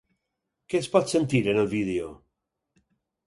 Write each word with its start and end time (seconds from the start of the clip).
Què 0.73 0.79
es 0.83 0.87
pot 0.95 1.11
sentir 1.11 1.43
en 1.53 1.59
el 1.65 1.69
vídeo? 1.73 2.09